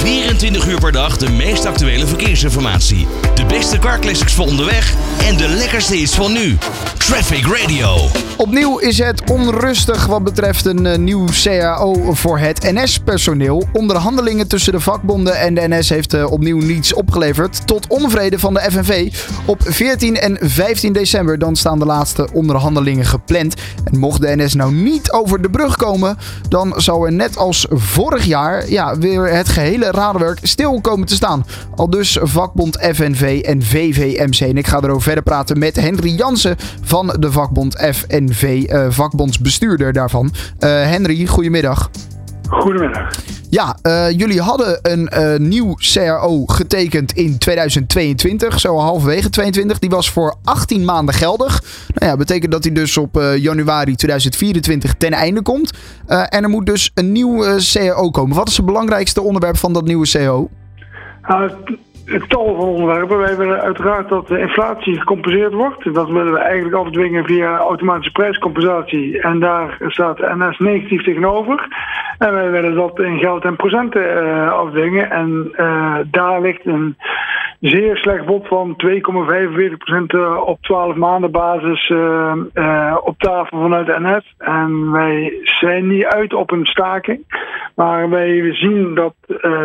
[0.00, 3.06] Confía 24 uur per dag de meest actuele verkeersinformatie.
[3.34, 4.94] De beste carclassics voor onderweg
[5.26, 6.56] en de lekkerste hits van nu.
[6.98, 7.96] Traffic Radio.
[8.36, 13.68] Opnieuw is het onrustig wat betreft een eh, nieuw CAO voor het NS-personeel.
[13.72, 17.66] Onderhandelingen tussen de vakbonden en de NS heeft eh, opnieuw niets opgeleverd.
[17.66, 19.12] Tot onvrede van de FNV.
[19.44, 23.54] Op 14 en 15 december dan staan de laatste onderhandelingen gepland.
[23.84, 26.18] En mocht de NS nou niet over de brug komen,
[26.48, 29.90] dan zou er net als vorig jaar ja, weer het gehele
[30.42, 31.46] stil komen te staan.
[31.76, 34.40] Al dus vakbond FNV en VVMC.
[34.40, 39.92] En ik ga erover verder praten met Henry Jansen van de vakbond FNV, eh, vakbondsbestuurder
[39.92, 40.32] daarvan.
[40.58, 41.90] Eh, Henry, goedemiddag.
[42.50, 43.10] Goedemiddag.
[43.50, 49.78] Ja, eh, jullie hadden een eh, nieuw CRO getekend in 2022, zo halverwege 22.
[49.78, 51.62] Die was voor 18 maanden geldig.
[51.94, 55.78] Nou ja, betekent dat hij dus op eh, januari 2024 ten einde komt.
[56.06, 58.36] En er moet dus een nieuw CRO komen.
[58.36, 60.48] Wat is het belangrijkste onderwerp van dat nieuwe CRO?
[62.10, 63.18] Het tal van onderwerpen.
[63.18, 65.94] Wij willen uiteraard dat de inflatie gecompenseerd wordt.
[65.94, 69.20] Dat willen we eigenlijk afdwingen via automatische prijscompensatie.
[69.20, 71.68] En daar staat NS negatief tegenover.
[72.18, 75.10] En wij willen dat in geld en procenten eh, afdwingen.
[75.10, 76.96] En eh, daar ligt een
[77.60, 78.90] zeer slecht bod van 2,45%
[80.06, 84.34] eh, op 12 maanden basis eh, eh, op tafel vanuit NS.
[84.38, 87.24] En wij zijn niet uit op een staking.
[87.74, 89.14] Maar wij zien dat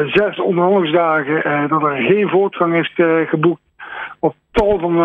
[0.05, 2.93] zes onderhandelingsdagen dat er geen voortgang is
[3.29, 3.61] geboekt
[4.19, 4.95] op tal van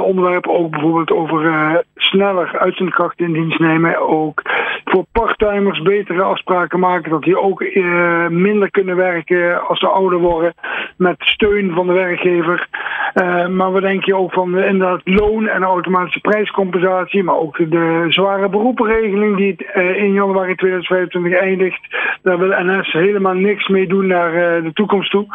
[0.00, 0.52] onderwerpen.
[0.52, 4.08] Ook bijvoorbeeld over sneller uitzendkrachten in dienst nemen.
[4.08, 4.42] Ook
[4.90, 7.10] voor parttimers betere afspraken maken.
[7.10, 10.54] Dat die ook eh, minder kunnen werken als ze ouder worden.
[10.96, 12.68] Met steun van de werkgever.
[13.14, 17.22] Eh, maar we denken ook van inderdaad loon en automatische prijscompensatie.
[17.22, 21.80] Maar ook de zware beroepenregeling die eh, in januari 2025 eindigt.
[22.22, 25.26] Daar wil NS helemaal niks mee doen naar de toekomst toe.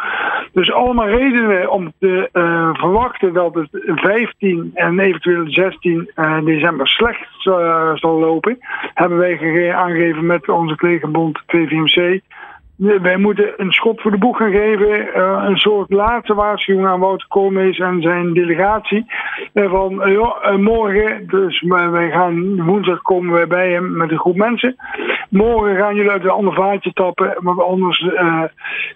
[0.52, 2.28] Dus allemaal redenen om te
[2.72, 7.28] verwachten dat het 15 en eventueel 16 eh, december slecht
[7.94, 8.58] zal lopen.
[8.94, 9.36] Hebben wij
[9.74, 12.20] aangegeven met onze collega-bond VVMC.
[12.78, 15.14] Nee, Wij moeten een schot voor de boeg gaan geven.
[15.14, 19.06] eh, een soort laatste waarschuwing aan Wouter Koolmees en zijn delegatie.
[19.52, 24.36] Eh, van eh, morgen, dus wij gaan woensdag komen wij bij hem met een groep
[24.36, 24.76] mensen.
[25.30, 27.36] Morgen gaan jullie uit een ander vaatje tappen.
[27.40, 28.06] Want anders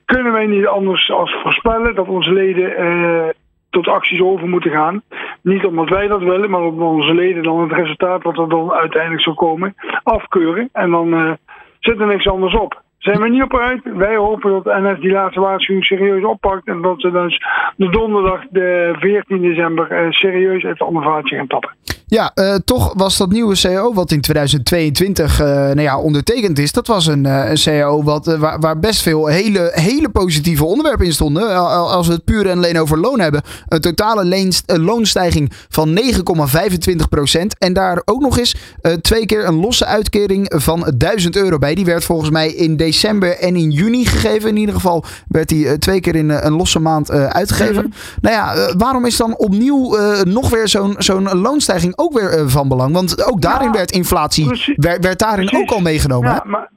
[0.05, 3.34] kunnen wij niet anders als voorspellen dat onze leden
[3.71, 5.03] tot acties over moeten gaan.
[5.43, 8.73] Niet omdat wij dat willen, maar omdat onze leden dan het resultaat wat er dan
[8.73, 10.69] uiteindelijk zal komen afkeuren.
[10.73, 11.33] En dan eh,
[11.81, 12.83] zit er niks anders op.
[12.99, 13.81] Zijn we niet op uit.
[13.84, 16.67] Wij hopen dat NS die laatste waarschuwing serieus oppakt.
[16.67, 17.43] En dat ze dus
[17.77, 21.71] de donderdag, de 14 december, eh, serieus uit het andere vaatje gaan tappen.
[22.10, 26.72] Ja, eh, toch was dat nieuwe CAO wat in 2022 eh, nou ja, ondertekend is.
[26.72, 30.65] Dat was een, eh, een CAO wat, eh, waar, waar best veel hele, hele positieve
[30.65, 31.56] onderwerpen in stonden.
[31.56, 33.43] Al- al- Als we het puur en alleen over loon hebben.
[33.69, 37.59] Een totale leens- loonstijging van 9,25 procent.
[37.59, 38.54] En daar ook nog eens
[39.00, 41.75] twee keer een losse uitkering van 1000 euro bij.
[41.75, 44.48] Die werd volgens mij in december en in juni gegeven.
[44.48, 47.92] In ieder geval werd die twee keer in een losse maand uitgegeven.
[48.21, 52.69] Nou ja, waarom is dan opnieuw nog weer zo'n zo'n loonstijging ook weer eh, van
[52.69, 52.93] belang?
[52.93, 55.69] Want ook daarin Ja, werd inflatie, werd, werd daarin Precies.
[55.69, 56.28] ook al meegenomen.
[56.31, 56.49] Ja, hè?
[56.50, 56.71] maar,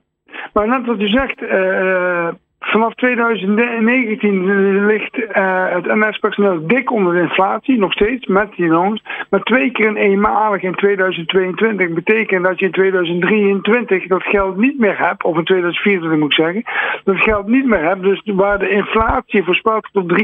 [0.54, 2.28] maar net wat u zegt, eh,
[2.66, 9.04] vanaf 2019 ligt eh, het NS-personeel dik onder de inflatie, nog steeds, met die loons.
[9.30, 14.80] Maar twee keer een eenmalig in 2022 betekent dat je in 2023 dat geld niet
[14.80, 16.64] meer hebt, of in 2024 moet ik zeggen,
[17.04, 18.02] dat geld niet meer hebt.
[18.02, 20.18] Dus waar de inflatie voorspeld op 3,45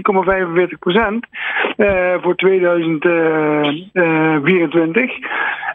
[0.79, 1.25] procent
[1.77, 5.11] eh, voor 2024,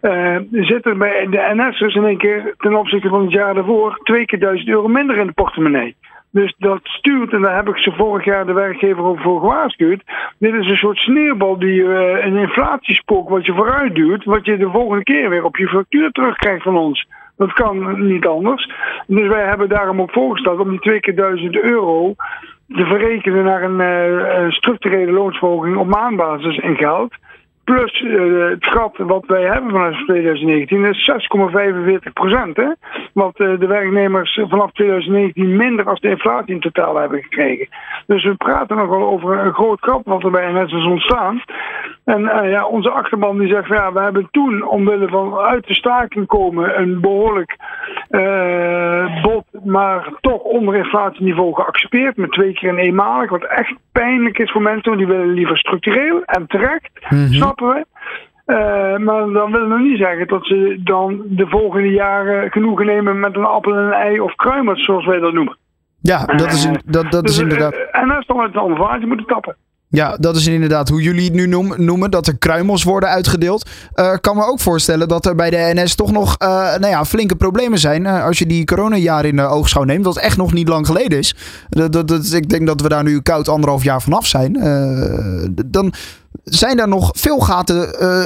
[0.01, 4.01] eh, zit er bij de NS'ers in één keer ten opzichte van het jaar daarvoor
[4.03, 5.97] twee keer 1000 euro minder in de portemonnee.
[6.35, 10.03] Dus dat stuurt, en daar heb ik ze vorig jaar de werkgever ook voor gewaarschuwd.
[10.39, 14.57] Dit is een soort sneeuwbal die eh, een inflatiespook wat je vooruit duwt, wat je
[14.57, 17.07] de volgende keer weer op je factuur terugkrijgt van ons.
[17.37, 18.71] Dat kan niet anders.
[19.07, 22.15] Dus wij hebben daarom ook voorgesteld om die twee keer 1000 euro
[22.69, 27.15] te verrekenen naar een eh, structurele loonsverhoging op maandbasis in geld.
[27.65, 31.11] Plus eh, het gat wat wij hebben vanaf 2019 is
[32.07, 32.77] 6,45 procent.
[33.13, 37.69] Wat eh, de werknemers vanaf 2019 minder als de inflatie in totaal hebben gekregen.
[38.07, 41.43] Dus we praten nogal over een groot gat wat er bij NS is ontstaan.
[42.05, 45.75] En eh, ja, onze achterban die zegt ja, we hebben toen omwille van uit de
[45.75, 47.57] staking komen een behoorlijk
[48.09, 52.17] eh bod, maar toch onder inflatieniveau geaccepteerd.
[52.17, 55.59] Met twee keer een eenmalig, wat echt pijnlijk is voor mensen, want die willen liever
[55.59, 56.91] structureel en terecht,
[57.31, 57.87] snappen we.
[58.45, 63.21] Eh, maar dan wil nog niet zeggen dat ze dan de volgende jaren genoegen nemen
[63.21, 65.57] met een appel en een ei of kruimers, zoals wij dat noemen.
[66.01, 67.75] Ja, dat is, dat, dat is Dus, inderdaad.
[67.91, 69.57] En dat is dan uit de andere vaartje moeten tappen.
[69.95, 73.69] Ja, dat is inderdaad hoe jullie het nu noem- noemen, dat er kruimels worden uitgedeeld.
[73.95, 77.05] Ik kan me ook voorstellen dat er bij de NS toch nog eh, nou ja,
[77.05, 78.07] flinke problemen zijn.
[78.07, 81.19] eh, als je die coronajaren in de oogschouw neemt, wat echt nog niet lang geleden
[81.19, 81.35] is.
[81.69, 84.53] Dat, dat, dat- ik denk dat we daar nu koud anderhalf jaar vanaf zijn.
[85.67, 85.93] Dan
[86.45, 87.77] zijn er nog veel gaten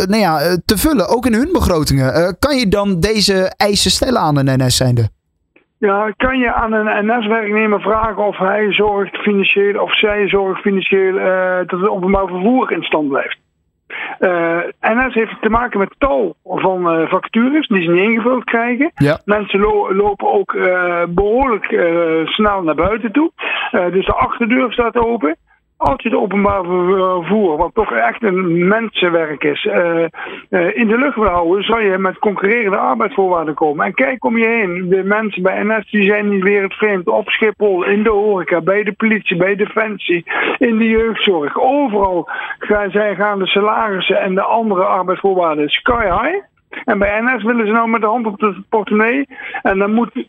[0.08, 2.36] nou ja, te vullen, ook in hun begrotingen.
[2.38, 5.10] Kan je dan deze eisen stellen aan een NS zijnde?
[5.78, 11.18] Ja, kan je aan een NS-werknemer vragen of hij zorgt financieel of zij zorgt financieel
[11.18, 13.38] eh, dat het openbaar vervoer in stand blijft?
[14.18, 18.90] Eh, NS heeft te maken met tal van eh, vacatures die ze niet ingevuld krijgen.
[18.94, 19.18] Ja.
[19.24, 23.30] Mensen lo- lopen ook eh, behoorlijk eh, snel naar buiten toe.
[23.70, 25.36] Dus de achterdeur staat open.
[25.78, 30.98] Als je het openbaar vervoer, wat toch echt een mensenwerk is, eh, eh, in de
[30.98, 33.86] lucht wil houden, zal je met concurrerende arbeidsvoorwaarden komen.
[33.86, 34.88] En kijk om je heen.
[34.88, 37.08] De mensen bij NS die zijn niet weer het vreemd.
[37.08, 40.24] Op Schiphol, in de horeca, bij de politie, bij Defensie,
[40.58, 41.60] in de jeugdzorg.
[41.60, 42.28] Overal
[42.58, 46.44] gaan, zij gaan de salarissen en de andere arbeidsvoorwaarden sky high.
[46.84, 49.26] En bij NS willen ze nou met de hand op de portemonnee.
[49.62, 50.28] En dan moet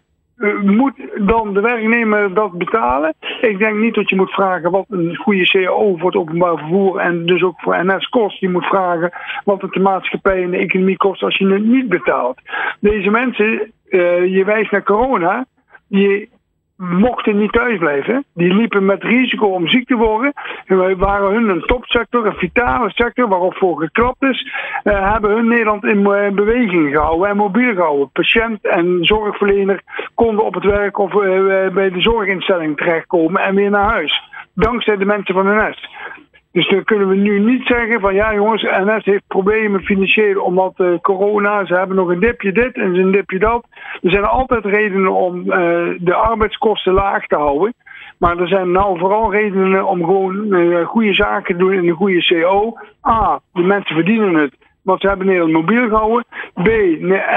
[0.61, 3.13] moet dan de werknemer dat betalen?
[3.41, 6.99] Ik denk niet dat je moet vragen wat een goede CAO voor het openbaar vervoer
[6.99, 8.39] en dus ook voor NS kost.
[8.39, 9.11] Je moet vragen
[9.43, 12.41] wat het de maatschappij en de economie kost als je het niet betaalt.
[12.79, 15.45] Deze mensen, uh, je wijst naar corona,
[15.87, 16.29] die
[16.79, 18.25] mochten niet thuis blijven.
[18.33, 20.33] Die liepen met risico om ziek te worden.
[20.65, 24.53] Wij waren hun een topsector, een vitale sector waarop voor geklapt is.
[24.83, 28.11] Uh, hebben hun Nederland in uh, beweging gehouden en mobiel gehouden.
[28.11, 29.81] Patiënt en zorgverlener
[30.13, 34.29] konden op het werk of uh, bij de zorginstelling terechtkomen en weer naar huis.
[34.53, 35.89] Dankzij de mensen van NS.
[36.51, 40.73] Dus dan kunnen we nu niet zeggen van ja jongens, NS heeft problemen financieel omdat
[40.77, 43.65] uh, corona, ze hebben nog een dipje dit en een dipje dat.
[44.01, 45.53] Er zijn altijd redenen om uh,
[45.99, 47.73] de arbeidskosten laag te houden.
[48.17, 51.95] Maar er zijn nou vooral redenen om gewoon uh, goede zaken te doen in een
[51.95, 52.73] goede CO.
[53.07, 56.25] A, de mensen verdienen het, want ze hebben Nederland mobiel gehouden.
[56.53, 56.67] B,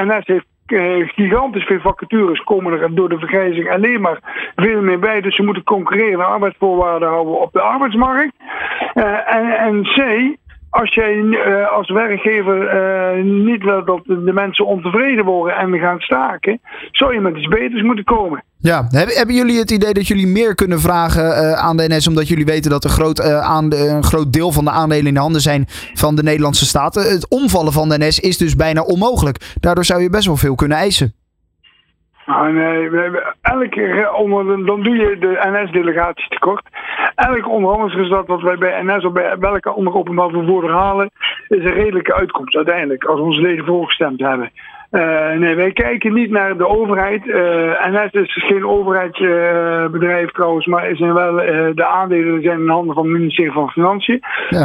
[0.04, 4.98] NS heeft uh, gigantisch veel vacatures komen er door de vergrijzing alleen maar veel meer
[4.98, 5.20] bij.
[5.20, 8.34] Dus ze moeten concurrerende arbeidsvoorwaarden houden op de arbeidsmarkt.
[8.94, 9.96] Uh, en, en C,
[10.72, 16.00] als jij uh, als werkgever uh, niet wil dat de mensen ontevreden worden en gaan
[16.00, 16.60] staken,
[16.90, 18.44] zou je met iets beters moeten komen.
[18.58, 22.28] Ja, hebben, jullie het idee dat jullie meer kunnen vragen uh, aan de NS, omdat
[22.28, 25.40] jullie weten dat een groot, aan, een groot deel van de aandelen in de handen
[25.40, 25.64] zijn
[25.94, 26.94] van de Nederlandse staat?
[26.94, 29.54] Het omvallen van de NS is dus bijna onmogelijk.
[29.60, 31.14] Daardoor zou je best wel veel kunnen eisen.
[32.26, 36.62] Nou, nee, we hebben elke onder, dan doe je de NS-delegatie tekort.
[37.14, 41.10] Elk onderhandelingsresultaat wat wij bij NS of bij welke andere openbaar vervoerder halen,
[41.48, 44.50] is een redelijke uitkomst uiteindelijk, als onze leden voorgestemd hebben.
[44.92, 47.26] Uh, nee, wij kijken niet naar de overheid.
[47.26, 51.34] Uh, NS is geen overheidsbedrijf uh, trouwens, maar wel
[51.74, 54.20] de aandelen zijn in handen van het ministerie van Financiën.
[54.48, 54.64] Ja.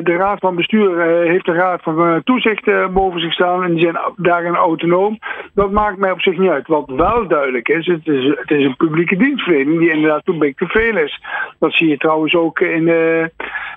[0.00, 3.98] de raad van bestuur heeft de raad van toezicht boven zich staan en die zijn
[4.16, 5.18] daarin autonoom.
[5.54, 6.66] Dat maakt mij op zich niet uit.
[6.66, 10.66] Wat wel duidelijk is, het is, het is een publieke dienstverlening die inderdaad big to
[10.66, 11.22] fail is.
[11.58, 12.84] Dat zie je trouwens ook in,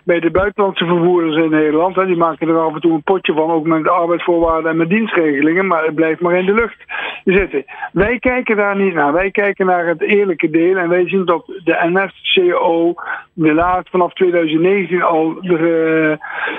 [0.04, 1.96] bij de buitenlandse vervoerders in Nederland.
[1.96, 2.06] Hè.
[2.06, 4.90] Die maken er af en toe een potje van, ook met de arbeidsvoorwaarden en met
[4.90, 5.68] dienstregelingen.
[5.68, 6.86] Maar het blijft maar in de lucht
[7.26, 7.66] zitten.
[7.92, 9.14] Wij kijken daar niet naar.
[9.14, 10.78] Wij kijken naar het eerlijke deel.
[10.78, 12.96] En wij zien dat de NS-CO
[13.34, 16.18] de laat vanaf 2019 al de,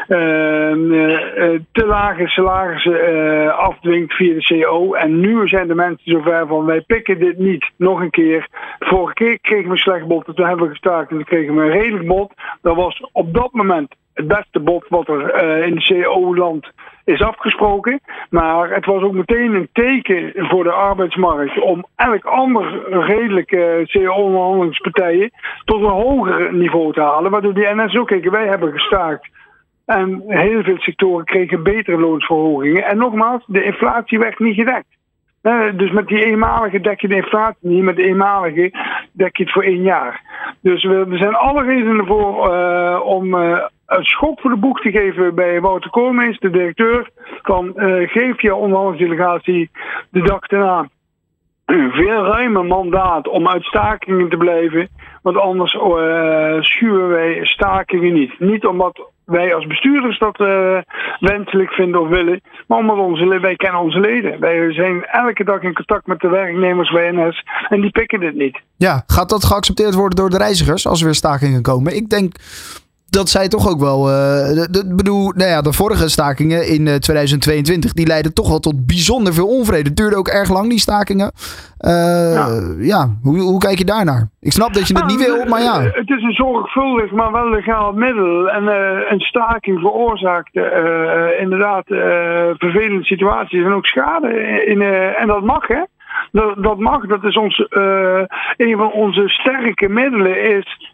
[0.08, 4.92] uh, uh, te lage salarissen afdwingt via de CO.
[4.92, 8.46] En nu zijn de mensen zover van wij pikken dit niet nog een keer.
[8.78, 10.24] Vorige keer kregen we een slecht bod.
[10.24, 12.32] Toen hebben we gestaakt en toen kregen we een redelijk bod.
[12.62, 16.70] Dat was op dat moment het beste bod wat er in de CO-land
[17.04, 18.00] is afgesproken.
[18.30, 25.30] Maar het was ook meteen een teken voor de arbeidsmarkt om elk ander redelijke CO-onderhandelingspartijen
[25.64, 27.30] tot een hoger niveau te halen.
[27.30, 29.28] Waardoor die NS ook wij hebben gestaakt.
[29.86, 32.84] En heel veel sectoren kregen betere loonsverhogingen.
[32.84, 34.86] En nogmaals, de inflatie werd niet gedekt.
[35.76, 38.70] Dus met die eenmalige dek je de inflatie niet, met de eenmalige
[39.12, 40.20] dek je het voor één jaar.
[40.60, 44.90] Dus er zijn alle redenen voor uh, om uh, een schop voor de boeg te
[44.90, 47.10] geven bij Wouter Koolmees, de directeur.
[47.42, 49.70] Van uh, geef je onderhandelingsdelegatie
[50.10, 50.88] de dag daarna
[51.64, 54.88] een veel ruimer mandaat om uit stakingen te blijven.
[55.22, 55.70] Want anders
[56.60, 58.38] schuwen wij stakingen niet.
[58.38, 60.78] Niet omdat wij als bestuurders dat uh,
[61.20, 62.40] wenselijk vinden of willen.
[62.66, 64.40] Maar omdat onze, wij kennen onze leden.
[64.40, 67.34] Wij zijn elke dag in contact met de werknemers bij.
[67.68, 68.60] En die pikken dit niet.
[68.76, 71.96] Ja, gaat dat geaccepteerd worden door de reizigers als er weer stakingen komen?
[71.96, 72.34] Ik denk
[73.12, 74.10] dat zij toch ook wel.
[74.72, 79.34] Ik bedoel, nou ja, de vorige stakingen in 2022 die leidden toch wel tot bijzonder
[79.34, 79.88] veel onvrede.
[79.88, 81.32] Het duurde ook erg lang, die stakingen.
[81.78, 82.46] ja,
[82.78, 84.28] ja hoe, hoe kijk je daarnaar?
[84.40, 85.80] Ik snap dat je het niet wil, maar ja.
[85.80, 88.50] Het is een zorgvuldig, maar wel legaal middel.
[88.50, 88.66] En
[89.12, 90.54] een staking veroorzaakt
[91.38, 91.84] inderdaad
[92.58, 94.28] vervelende situaties en ook schade.
[94.66, 94.82] In,
[95.16, 95.82] en dat mag, hè?
[96.32, 97.66] Dat, dat mag, dat is ons,
[98.56, 100.91] een van onze sterke middelen is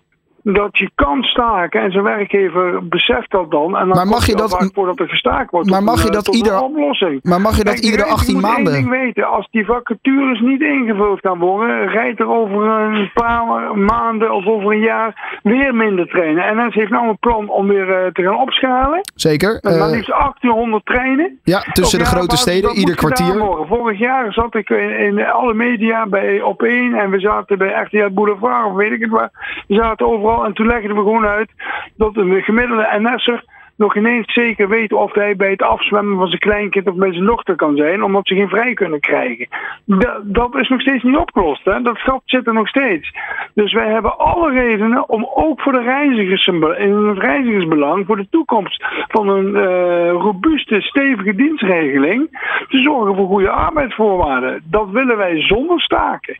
[0.52, 3.76] dat je kan staken en zijn werkgever beseft dat dan.
[3.76, 5.70] En dan maar mag je dat voordat er gestaakt wordt.
[5.70, 7.20] Maar mag je dat ieder oplossing.
[7.22, 8.72] Maar mag je dat iedere 18 maanden?
[8.72, 13.76] Ik ding weten, als die vacatures niet ingevuld gaan worden, rijdt er over een paar
[13.76, 16.44] maanden of over een jaar weer minder trainen.
[16.44, 19.00] En NS heeft nou een plan om weer uh, te gaan opschalen.
[19.14, 19.58] Zeker.
[19.62, 21.38] Maar liefst 1800 treinen.
[21.44, 23.34] Ja, tussen de grote steden, ieder kwartier.
[23.68, 28.12] Vorig jaar zat ik in, alle media bij op één en we zaten bij RTL
[28.12, 29.30] Boulevard of weet ik het waar.
[29.68, 31.50] We zaten overal en toen legden we gewoon uit
[31.96, 33.44] dat een gemiddelde NS'er
[33.78, 37.24] nog ineens zeker weet of hij bij het afzwemmen van zijn kleinkind of bij zijn
[37.24, 39.48] dochter kan zijn, omdat ze geen vrij kunnen krijgen.
[39.84, 41.64] Dat, dat is nog steeds niet opgelost.
[41.64, 41.82] Hè?
[41.82, 43.12] Dat gat zit er nog steeds.
[43.54, 48.28] Dus wij hebben alle redenen om ook voor de reizigers, in het reizigersbelang, voor de
[48.30, 52.28] toekomst van een uh, robuuste, stevige dienstregeling,
[52.68, 54.62] te zorgen voor goede arbeidsvoorwaarden.
[54.64, 56.38] Dat willen wij zonder staken.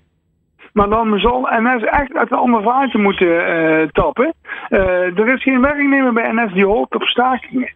[0.79, 4.35] Maar dan zal NS echt uit de andere vaartje moeten uh, tappen.
[4.71, 7.73] Uh, er is geen werknemer bij NS die hoopt op stakingen.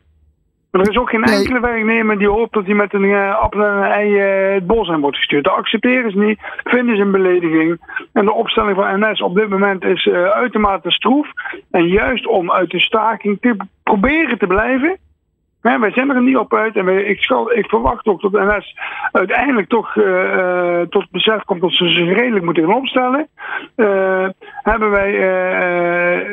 [0.71, 3.65] Maar er is ook geen enkele werknemer die hoopt dat hij met een uh, appel
[3.65, 4.19] en een ei
[4.55, 5.45] het bos aan wordt gestuurd.
[5.45, 7.81] Dat accepteren ze niet, vinden ze een belediging.
[8.13, 11.27] En de opstelling van NS op dit moment is uitermate stroef.
[11.71, 14.99] En juist om uit de staking te proberen te blijven,
[15.63, 18.77] ja, wij zijn er niet op uit en ik, ik verwacht ook dat NS
[19.13, 23.29] uiteindelijk toch uh, tot besef komt dat ze zich redelijk moeten gaan opstellen.
[23.77, 24.29] Uh,
[24.63, 25.11] hebben wij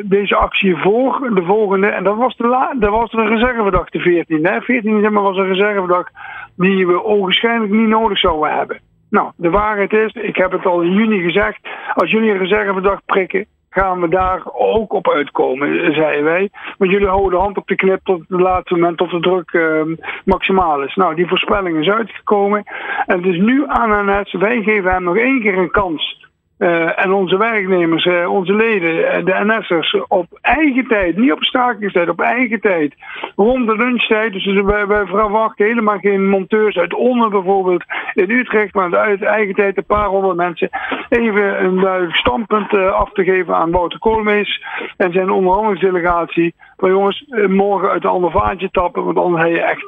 [0.06, 4.00] deze actie voor, de volgende, en dat was de, la, dat was de reservedag, de
[4.00, 4.46] 14.
[4.46, 4.62] Hè?
[4.62, 6.08] 14 december was een reservedag
[6.56, 8.80] die we onwaarschijnlijk niet nodig zouden hebben.
[9.10, 11.60] Nou, de waarheid is, ik heb het al in juni gezegd,
[11.94, 16.50] als jullie een reservedag prikken, gaan we daar ook op uitkomen, zeiden wij.
[16.78, 19.54] Want jullie houden de hand op de knip tot het laatste moment tot de druk
[19.54, 19.82] uh,
[20.26, 20.96] maximaal is.
[20.96, 22.64] Nou, die voorspelling is uitgekomen.
[23.06, 26.28] En het is nu aan NS, wij geven hem nog één keer een kans
[26.60, 31.44] uh, en onze werknemers, uh, onze leden, uh, de NS'ers, op eigen tijd, niet op
[31.44, 32.94] stakingstijd, op eigen tijd,
[33.36, 34.34] rond de lunchtijd.
[34.34, 39.56] Dus wij, wij verwachten helemaal geen monteurs uit Onne bijvoorbeeld in Utrecht, maar uit eigen
[39.56, 40.70] tijd een paar honderd mensen.
[41.10, 44.64] Even een duidelijk standpunt af te geven aan Wouter Koolmees
[44.98, 46.54] en zijn onderhandelingsdelegatie.
[46.80, 49.88] Maar jongens, morgen uit een ander vaatje tappen, want anders heb je echt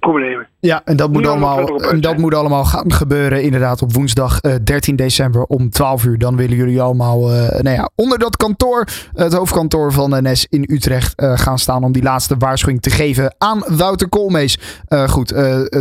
[0.00, 0.46] problemen.
[0.66, 4.96] Ja, en dat moet, allemaal, en dat moet allemaal gaan gebeuren inderdaad op woensdag 13
[4.96, 6.18] december om 12 uur.
[6.18, 10.64] Dan willen jullie allemaal uh, nou ja, onder dat kantoor, het hoofdkantoor van NS in
[10.70, 14.58] Utrecht, uh, gaan staan om die laatste waarschuwing te geven aan Wouter Koolmees.
[14.88, 15.34] Uh, goed,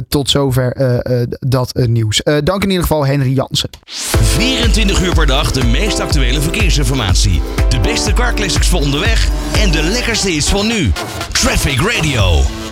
[0.07, 0.73] tot zover
[1.39, 2.21] dat nieuws.
[2.43, 3.69] dank in ieder geval Henry Jansen.
[3.85, 7.41] 24 uur per dag de meest actuele verkeersinformatie.
[7.69, 9.29] De beste car classics voor onderweg
[9.61, 10.91] en de lekkerste is van nu.
[11.31, 12.64] Traffic Radio.